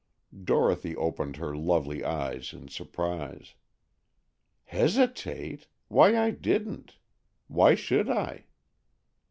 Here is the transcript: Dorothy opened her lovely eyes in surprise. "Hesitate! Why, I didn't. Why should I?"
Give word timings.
Dorothy 0.43 0.95
opened 0.95 1.35
her 1.35 1.55
lovely 1.55 2.03
eyes 2.03 2.53
in 2.53 2.69
surprise. 2.69 3.53
"Hesitate! 4.63 5.67
Why, 5.89 6.17
I 6.17 6.31
didn't. 6.31 6.97
Why 7.47 7.75
should 7.75 8.09
I?" 8.09 8.45